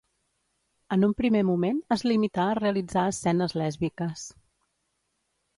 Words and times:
En 0.95 1.05
un 1.07 1.13
primer 1.19 1.41
moment 1.49 1.83
es 1.97 2.03
limità 2.11 2.45
a 2.47 2.57
realitzar 2.63 3.07
escenes 3.13 3.55
lèsbiques. 3.63 4.29